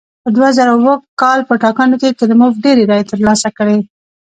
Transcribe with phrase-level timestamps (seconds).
[0.23, 3.77] د دوه زره اووه کال په ټاکنو کې کریموف ډېرې رایې ترلاسه کړې.